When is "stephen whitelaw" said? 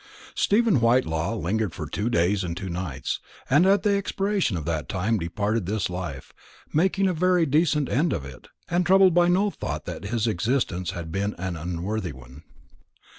0.33-1.35